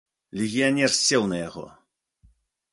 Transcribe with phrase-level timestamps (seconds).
[0.39, 1.65] Легіянер сеў на яго.